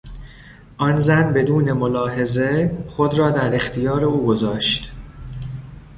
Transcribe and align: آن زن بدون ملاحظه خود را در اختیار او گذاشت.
آن 0.77 0.97
زن 0.97 1.33
بدون 1.33 1.71
ملاحظه 1.71 2.77
خود 2.87 3.17
را 3.19 3.31
در 3.31 3.55
اختیار 3.55 4.03
او 4.05 4.25
گذاشت. 4.25 4.91